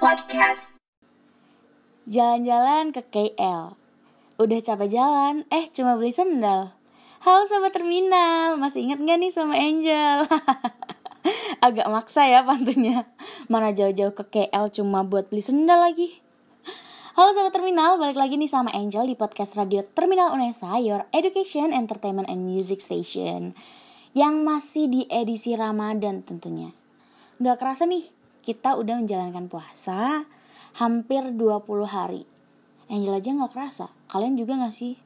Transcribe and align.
Podcast. 0.00 0.72
Jalan-jalan 2.08 2.88
ke 2.88 3.04
KL. 3.04 3.76
Udah 4.40 4.58
capek 4.64 4.96
jalan, 4.96 5.44
eh 5.52 5.68
cuma 5.76 6.00
beli 6.00 6.08
sendal. 6.08 6.72
Halo 7.20 7.44
sobat 7.44 7.76
terminal, 7.76 8.56
masih 8.56 8.88
inget 8.88 8.96
gak 9.04 9.20
nih 9.20 9.28
sama 9.28 9.60
Angel? 9.60 10.24
Agak 11.68 11.84
maksa 11.92 12.24
ya 12.24 12.40
pantunya. 12.40 13.12
Mana 13.52 13.76
jauh-jauh 13.76 14.16
ke 14.16 14.24
KL 14.24 14.72
cuma 14.72 15.04
buat 15.04 15.28
beli 15.28 15.44
sendal 15.44 15.84
lagi. 15.84 16.24
Halo 17.12 17.36
sobat 17.36 17.52
terminal, 17.52 18.00
balik 18.00 18.16
lagi 18.16 18.40
nih 18.40 18.48
sama 18.48 18.72
Angel 18.72 19.04
di 19.04 19.20
podcast 19.20 19.52
radio 19.52 19.84
Terminal 19.84 20.32
Unesa, 20.32 20.80
Your 20.80 21.04
Education, 21.12 21.76
Entertainment, 21.76 22.32
and 22.32 22.48
Music 22.48 22.80
Station. 22.80 23.52
Yang 24.16 24.34
masih 24.48 24.84
di 24.88 25.04
edisi 25.12 25.52
Ramadan 25.52 26.24
tentunya. 26.24 26.72
Gak 27.36 27.60
kerasa 27.60 27.84
nih, 27.84 28.08
kita 28.40 28.76
udah 28.76 29.00
menjalankan 29.00 29.46
puasa 29.46 30.24
hampir 30.76 31.22
20 31.32 31.64
hari. 31.86 32.24
Angel 32.90 33.14
aja 33.14 33.30
gak 33.30 33.52
kerasa, 33.54 33.86
kalian 34.10 34.34
juga 34.34 34.58
gak 34.58 34.74
sih? 34.74 34.98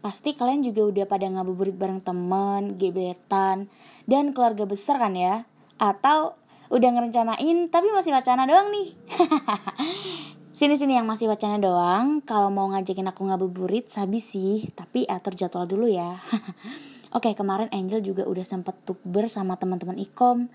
Pasti 0.00 0.32
kalian 0.32 0.64
juga 0.64 0.88
udah 0.88 1.04
pada 1.04 1.28
ngabuburit 1.28 1.76
bareng 1.76 2.00
temen, 2.00 2.80
gebetan, 2.80 3.68
dan 4.08 4.32
keluarga 4.32 4.64
besar 4.64 4.96
kan 4.96 5.14
ya? 5.14 5.44
Atau 5.76 6.40
udah 6.70 6.88
ngerencanain 6.90 7.68
tapi 7.68 7.88
masih 7.92 8.16
wacana 8.16 8.48
doang 8.48 8.72
nih. 8.72 8.96
Sini-sini 10.60 10.98
yang 10.98 11.08
masih 11.08 11.30
wacana 11.30 11.56
doang, 11.56 12.20
kalau 12.20 12.52
mau 12.52 12.68
ngajakin 12.68 13.08
aku 13.08 13.24
ngabuburit 13.24 13.88
sabi 13.88 14.20
sih, 14.20 14.68
tapi 14.76 15.08
atur 15.08 15.32
jadwal 15.32 15.64
dulu 15.64 15.88
ya. 15.88 16.20
Oke, 17.16 17.34
kemarin 17.34 17.72
Angel 17.74 18.04
juga 18.04 18.22
udah 18.22 18.44
sempet 18.46 18.76
bukber 18.86 19.26
sama 19.26 19.58
teman-teman 19.58 19.98
ikom. 19.98 20.46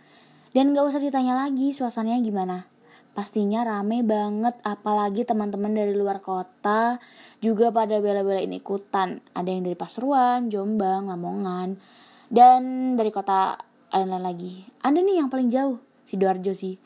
Dan 0.56 0.72
gak 0.72 0.88
usah 0.88 1.04
ditanya 1.04 1.36
lagi 1.36 1.76
suasananya 1.76 2.24
gimana. 2.24 2.58
Pastinya 3.12 3.68
rame 3.68 4.08
banget 4.08 4.56
apalagi 4.64 5.28
teman-teman 5.28 5.76
dari 5.76 5.92
luar 5.92 6.24
kota 6.24 7.00
juga 7.44 7.76
pada 7.76 8.00
bela-belain 8.00 8.52
ikutan. 8.56 9.20
Ada 9.36 9.52
yang 9.52 9.68
dari 9.68 9.76
Pasuruan, 9.76 10.48
Jombang, 10.48 11.12
Lamongan, 11.12 11.76
dan 12.32 12.96
dari 12.96 13.12
kota 13.12 13.60
lain-lain 13.92 14.24
lagi. 14.24 14.54
Ada 14.80 15.00
nih 15.00 15.16
yang 15.20 15.28
paling 15.28 15.52
jauh, 15.52 15.80
Sidoarjo 16.08 16.56
sih. 16.56 16.80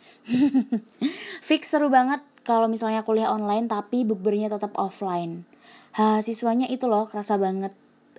Fix 1.49 1.69
seru 1.69 1.93
banget 1.93 2.25
kalau 2.41 2.65
misalnya 2.65 3.05
kuliah 3.05 3.29
online 3.29 3.69
tapi 3.69 4.01
bukbernya 4.01 4.49
tetap 4.49 4.73
offline. 4.81 5.45
Ha, 5.97 6.21
siswanya 6.25 6.65
itu 6.69 6.85
loh 6.89 7.05
kerasa 7.05 7.37
banget. 7.37 7.73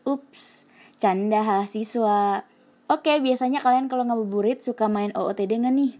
Ups, 0.06 0.66
canda 0.98 1.42
ha 1.42 1.58
siswa. 1.66 2.46
Oke, 2.90 3.22
biasanya 3.22 3.62
kalian 3.62 3.86
kalau 3.86 4.02
ngabuburit 4.02 4.66
suka 4.66 4.90
main 4.90 5.14
OOTD 5.14 5.62
nggak 5.62 5.74
nih? 5.78 5.92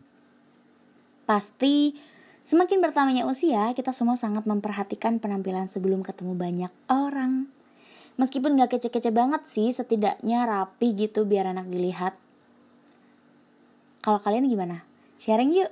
Pasti 1.22 1.94
semakin 2.42 2.82
bertambahnya 2.82 3.30
usia, 3.30 3.70
kita 3.78 3.94
semua 3.94 4.18
sangat 4.18 4.42
memperhatikan 4.42 5.22
penampilan 5.22 5.70
sebelum 5.70 6.02
ketemu 6.02 6.34
banyak 6.34 6.72
orang. 6.90 7.46
Meskipun 8.18 8.58
gak 8.58 8.74
kece-kece 8.74 9.14
banget 9.14 9.46
sih, 9.46 9.70
setidaknya 9.70 10.50
rapi 10.50 10.90
gitu 10.98 11.30
biar 11.30 11.54
enak 11.54 11.70
dilihat. 11.70 12.18
Kalau 14.02 14.18
kalian 14.18 14.50
gimana? 14.50 14.82
Sharing 15.22 15.54
yuk! 15.54 15.70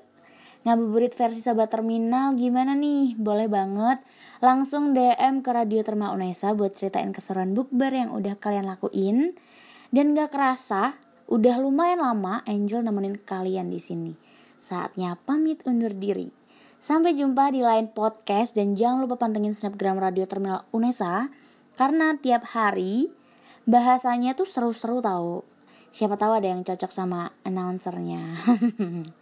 Ngabuburit 0.62 1.18
versi 1.18 1.42
Sobat 1.42 1.74
Terminal 1.74 2.38
gimana 2.38 2.78
nih? 2.78 3.18
Boleh 3.18 3.50
banget 3.50 3.98
langsung 4.38 4.94
DM 4.94 5.42
ke 5.42 5.50
Radio 5.50 5.82
Terminal 5.82 6.14
Unesa 6.14 6.54
buat 6.54 6.78
ceritain 6.78 7.10
keseruan 7.10 7.58
bukber 7.58 7.90
yang 7.90 8.14
udah 8.14 8.38
kalian 8.38 8.70
lakuin. 8.70 9.34
Dan 9.90 10.14
gak 10.14 10.30
kerasa, 10.30 10.94
udah 11.28 11.60
lumayan 11.60 12.00
lama 12.00 12.40
Angel 12.48 12.80
nemenin 12.80 13.20
kalian 13.20 13.68
di 13.68 13.76
sini. 13.76 14.16
Saatnya 14.56 15.20
pamit 15.28 15.60
undur 15.68 15.92
diri. 15.92 16.32
Sampai 16.80 17.12
jumpa 17.12 17.52
di 17.52 17.60
lain 17.60 17.92
podcast 17.92 18.56
dan 18.56 18.72
jangan 18.72 19.04
lupa 19.04 19.20
pantengin 19.20 19.52
Snapgram 19.52 20.00
Radio 20.00 20.24
Terminal 20.24 20.64
Unesa 20.72 21.28
karena 21.76 22.16
tiap 22.16 22.48
hari 22.54 23.12
bahasanya 23.68 24.32
tuh 24.32 24.48
seru-seru 24.48 25.04
tahu. 25.04 25.44
Siapa 25.92 26.16
tahu 26.16 26.40
ada 26.40 26.48
yang 26.48 26.64
cocok 26.64 26.88
sama 26.88 27.36
announcernya. 27.44 28.40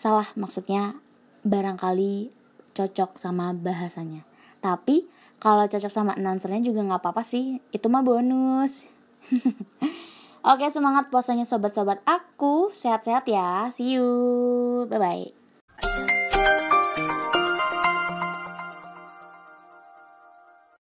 Salah 0.00 0.26
maksudnya 0.34 0.98
barangkali 1.46 2.34
cocok 2.74 3.20
sama 3.20 3.54
bahasanya. 3.54 4.26
Tapi 4.58 5.06
kalau 5.38 5.70
cocok 5.70 5.92
sama 5.92 6.18
announcernya 6.18 6.66
juga 6.66 6.82
nggak 6.82 7.04
apa-apa 7.04 7.22
sih. 7.22 7.62
Itu 7.70 7.92
mah 7.92 8.02
bonus. 8.02 8.88
Oke 10.48 10.72
semangat 10.72 11.12
puasanya 11.12 11.44
sobat-sobat 11.44 12.00
aku. 12.08 12.72
Sehat-sehat 12.72 13.28
ya. 13.28 13.68
See 13.68 14.00
you. 14.00 14.08
Bye-bye 14.88 15.37